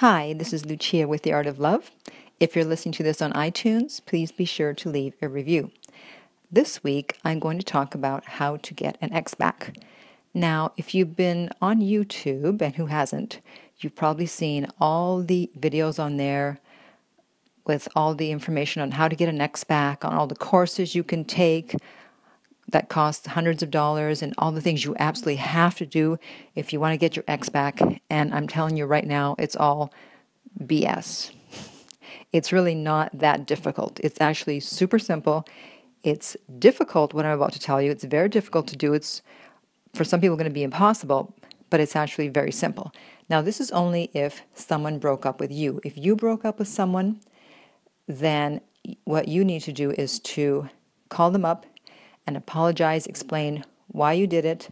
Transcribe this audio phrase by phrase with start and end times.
[0.00, 1.90] Hi, this is Lucia with The Art of Love.
[2.38, 5.72] If you're listening to this on iTunes, please be sure to leave a review.
[6.52, 9.76] This week, I'm going to talk about how to get an ex back.
[10.32, 13.40] Now, if you've been on YouTube, and who hasn't,
[13.80, 16.60] you've probably seen all the videos on there
[17.66, 20.94] with all the information on how to get an ex back, on all the courses
[20.94, 21.74] you can take
[22.68, 26.18] that costs hundreds of dollars, and all the things you absolutely have to do
[26.54, 27.80] if you want to get your ex back.
[28.10, 29.92] And I'm telling you right now, it's all
[30.60, 31.32] BS.
[32.32, 34.00] It's really not that difficult.
[34.02, 35.46] It's actually super simple.
[36.02, 37.90] It's difficult what I'm about to tell you.
[37.90, 38.92] It's very difficult to do.
[38.92, 39.22] It's
[39.94, 41.34] for some people going to be impossible,
[41.70, 42.92] but it's actually very simple.
[43.30, 45.80] Now, this is only if someone broke up with you.
[45.84, 47.20] If you broke up with someone,
[48.06, 48.60] then
[49.04, 50.68] what you need to do is to
[51.08, 51.66] call them up
[52.28, 54.68] and apologize, explain why you did it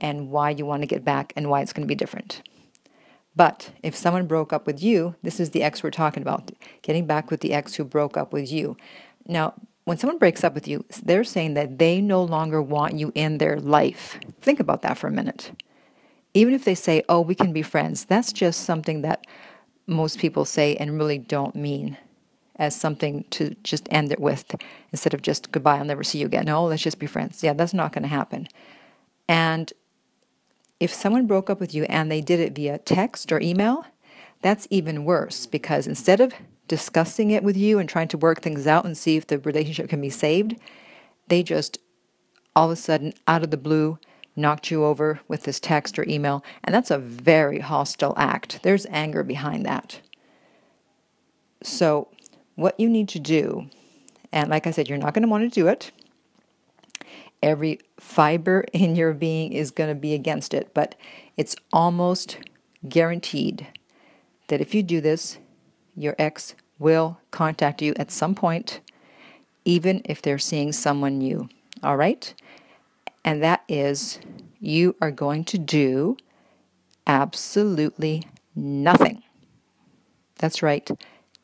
[0.00, 2.40] and why you want to get back and why it's going to be different.
[3.36, 7.06] But if someone broke up with you, this is the ex we're talking about, getting
[7.06, 8.78] back with the ex who broke up with you.
[9.26, 9.52] Now,
[9.84, 13.36] when someone breaks up with you, they're saying that they no longer want you in
[13.36, 14.18] their life.
[14.40, 15.52] Think about that for a minute.
[16.32, 19.26] Even if they say, oh, we can be friends, that's just something that
[19.86, 21.98] most people say and really don't mean
[22.58, 24.54] as something to just end it with
[24.92, 26.46] instead of just goodbye, I'll never see you again.
[26.46, 27.42] No, let's just be friends.
[27.42, 28.48] Yeah, that's not going to happen.
[29.28, 29.72] And
[30.80, 33.84] if someone broke up with you and they did it via text or email,
[34.42, 36.32] that's even worse because instead of
[36.68, 39.88] discussing it with you and trying to work things out and see if the relationship
[39.88, 40.56] can be saved,
[41.28, 41.78] they just
[42.56, 43.98] all of a sudden, out of the blue,
[44.34, 46.42] knocked you over with this text or email.
[46.64, 48.60] And that's a very hostile act.
[48.62, 50.00] There's anger behind that.
[51.62, 52.08] So,
[52.56, 53.68] what you need to do,
[54.32, 55.92] and like I said, you're not going to want to do it.
[57.42, 60.96] Every fiber in your being is going to be against it, but
[61.36, 62.38] it's almost
[62.88, 63.68] guaranteed
[64.48, 65.38] that if you do this,
[65.96, 68.80] your ex will contact you at some point,
[69.64, 71.48] even if they're seeing someone new.
[71.82, 72.34] All right?
[73.24, 74.18] And that is
[74.60, 76.16] you are going to do
[77.06, 78.22] absolutely
[78.54, 79.22] nothing.
[80.38, 80.90] That's right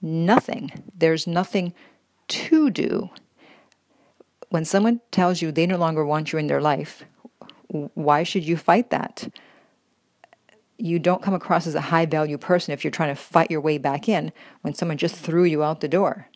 [0.03, 0.71] nothing.
[0.95, 1.73] There's nothing
[2.29, 3.11] to do.
[4.51, 7.05] When someone tells you they no longer want you in their life,
[7.69, 9.33] why should you fight that?
[10.77, 13.61] You don't come across as a high value person if you're trying to fight your
[13.61, 16.29] way back in when someone just threw you out the door.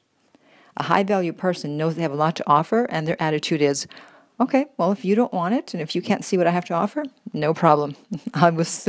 [0.77, 3.87] A high value person knows they have a lot to offer, and their attitude is,
[4.39, 6.65] okay, well, if you don't want it and if you can't see what I have
[6.67, 7.97] to offer, no problem.
[8.35, 8.89] I was,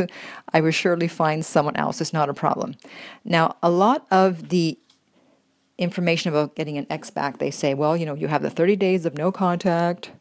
[0.54, 2.02] I will surely find someone else.
[2.02, 2.76] It's not a problem.
[3.24, 4.78] Now, a lot of the
[5.78, 8.76] information about getting an ex back, they say, well, you know, you have the 30
[8.76, 10.12] days of no contact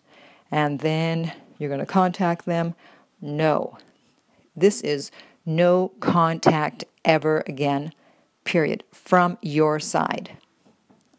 [0.50, 2.74] and then you're going to contact them.
[3.20, 3.78] No.
[4.54, 5.10] This is
[5.44, 7.92] no contact ever again,
[8.44, 10.36] period, from your side.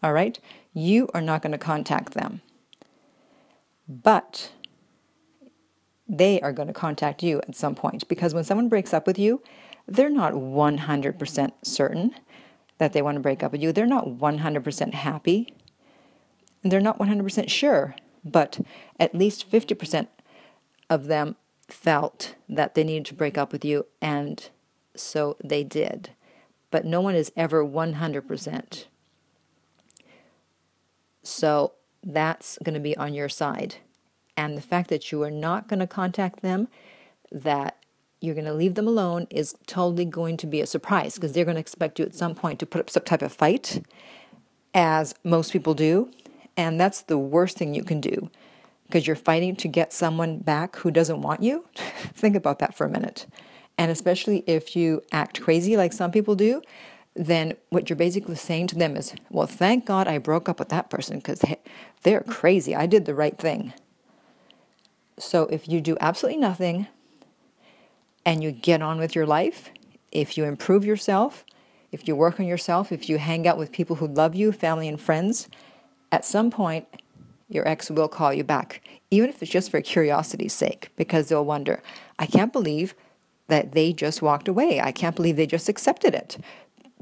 [0.03, 0.39] All right?
[0.73, 2.41] You are not going to contact them.
[3.87, 4.51] But
[6.07, 9.19] they are going to contact you at some point because when someone breaks up with
[9.19, 9.41] you,
[9.87, 12.15] they're not 100% certain
[12.77, 13.71] that they want to break up with you.
[13.71, 15.53] They're not 100% happy.
[16.63, 18.59] They're not 100% sure, but
[18.99, 20.07] at least 50%
[20.89, 21.35] of them
[21.67, 24.49] felt that they needed to break up with you, and
[24.95, 26.11] so they did.
[26.71, 28.85] But no one is ever 100%.
[31.23, 33.75] So that's going to be on your side.
[34.35, 36.67] And the fact that you are not going to contact them,
[37.31, 37.77] that
[38.21, 41.45] you're going to leave them alone, is totally going to be a surprise because they're
[41.45, 43.83] going to expect you at some point to put up some type of fight,
[44.73, 46.11] as most people do.
[46.55, 48.29] And that's the worst thing you can do
[48.87, 51.65] because you're fighting to get someone back who doesn't want you.
[51.75, 53.27] Think about that for a minute.
[53.77, 56.61] And especially if you act crazy like some people do,
[57.17, 60.69] then what you're basically saying to them is, well, thank God I broke up with
[60.69, 61.43] that person because
[62.03, 62.75] they're crazy.
[62.75, 63.73] I did the right thing.
[65.17, 66.87] So if you do absolutely nothing
[68.23, 69.71] and you get on with your life,
[70.11, 71.43] if you improve yourself,
[71.91, 74.87] if you work on yourself, if you hang out with people who love you, family
[74.87, 75.49] and friends,
[76.11, 76.85] at some point
[77.49, 81.45] your ex will call you back, even if it's just for curiosity's sake, because they'll
[81.45, 81.81] wonder,
[82.19, 82.93] I can't believe
[83.47, 84.81] that they just walked away.
[84.81, 86.37] I can't believe they just accepted it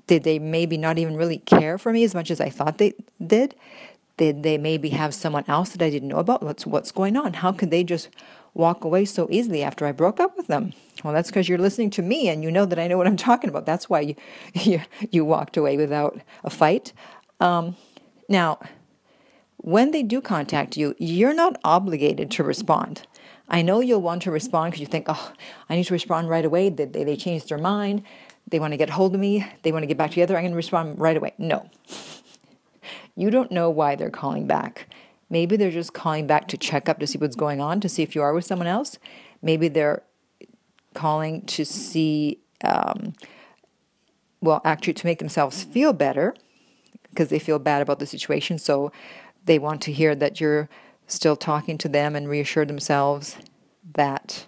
[0.08, 2.94] did they maybe not even really care for me as much as I thought they
[3.26, 3.56] did?
[4.18, 6.44] Did they maybe have someone else that I didn't know about?
[6.44, 7.34] What's what's going on?
[7.34, 8.10] How could they just
[8.54, 10.74] walk away so easily after I broke up with them?
[11.04, 13.18] Well, that's because you're listening to me and you know that I know what I'm
[13.30, 13.66] talking about.
[13.66, 14.16] That's why you
[14.54, 14.82] you,
[15.12, 16.94] you walked away without a fight.
[17.40, 17.76] Um,
[18.30, 18.60] now,
[19.58, 23.08] when they do contact you, you're not obligated to respond.
[23.50, 25.34] I know you'll want to respond because you think, oh,
[25.70, 26.70] I need to respond right away.
[26.70, 28.04] They, they, they changed their mind
[28.48, 30.52] they want to get hold of me, they want to get back together, I'm going
[30.52, 31.34] to respond right away.
[31.38, 31.70] No.
[33.16, 34.88] You don't know why they're calling back.
[35.30, 38.04] Maybe they're just calling back to check up to see what's going on, to see
[38.04, 39.00] if you are with someone else.
[39.42, 40.04] Maybe they're
[40.94, 43.14] calling to see, um,
[44.42, 46.36] well, actually to make themselves feel better
[47.10, 48.60] because they feel bad about the situation.
[48.60, 48.92] So
[49.46, 50.70] they want to hear that you're
[51.08, 53.38] still talking to them and reassure themselves
[53.94, 54.46] that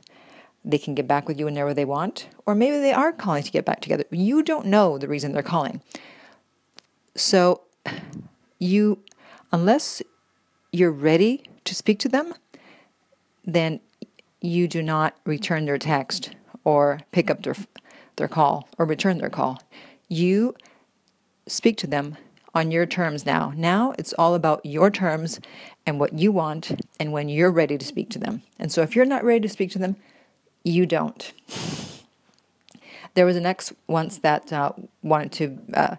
[0.67, 2.27] they can get back with you whenever they want.
[2.45, 4.03] Or maybe they are calling to get back together.
[4.11, 5.81] You don't know the reason they're calling.
[7.15, 7.61] So
[8.59, 8.99] you,
[9.51, 10.01] unless
[10.71, 12.33] you're ready to speak to them,
[13.45, 13.79] then
[14.41, 16.31] you do not return their text
[16.63, 17.55] or pick up their
[18.17, 19.61] their call or return their call.
[20.09, 20.55] You
[21.47, 22.17] speak to them
[22.53, 23.53] on your terms now.
[23.55, 25.39] Now it's all about your terms
[25.85, 28.41] and what you want and when you're ready to speak to them.
[28.59, 29.95] And so if you're not ready to speak to them,
[30.67, 31.33] you don't.
[33.13, 35.57] There was an ex once that uh, wanted to.
[35.73, 35.95] Uh,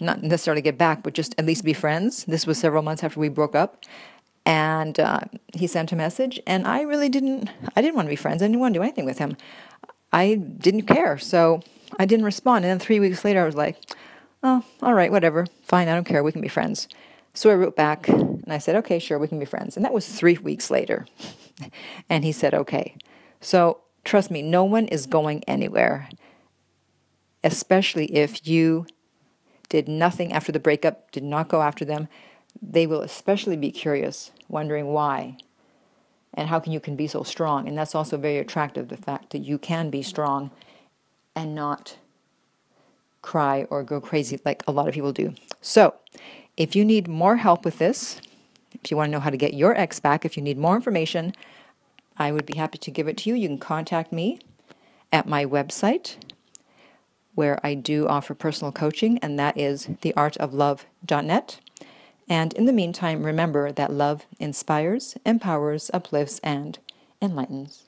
[0.00, 2.24] not necessarily get back, but just at least be friends.
[2.24, 3.84] This was several months after we broke up,
[4.44, 5.20] and uh,
[5.54, 7.50] he sent a message, and I really didn't.
[7.74, 8.42] I didn't want to be friends.
[8.42, 9.36] I didn't want to do anything with him.
[10.12, 11.62] I didn't care, so
[11.98, 12.64] I didn't respond.
[12.64, 13.76] And then three weeks later, I was like,
[14.42, 15.88] "Oh, all right, whatever, fine.
[15.88, 16.22] I don't care.
[16.22, 16.88] We can be friends."
[17.32, 19.94] So I wrote back, and I said, "Okay, sure, we can be friends." And that
[19.94, 21.06] was three weeks later,
[22.10, 22.96] and he said, "Okay."
[23.44, 26.08] So trust me, no one is going anywhere,
[27.44, 28.86] especially if you
[29.68, 32.08] did nothing after the breakup, did not go after them,
[32.62, 35.36] they will especially be curious, wondering why
[36.32, 37.68] and how can you can be so strong.
[37.68, 40.50] And that's also very attractive, the fact that you can be strong
[41.36, 41.98] and not
[43.20, 45.34] cry or go crazy like a lot of people do.
[45.60, 45.94] So,
[46.56, 48.22] if you need more help with this,
[48.82, 50.76] if you want to know how to get your ex back, if you need more
[50.76, 51.34] information,
[52.16, 53.36] I would be happy to give it to you.
[53.36, 54.38] You can contact me
[55.12, 56.16] at my website,
[57.34, 61.60] where I do offer personal coaching, and that is theartoflove.net.
[62.28, 66.78] And in the meantime, remember that love inspires, empowers, uplifts, and
[67.20, 67.84] enlightens.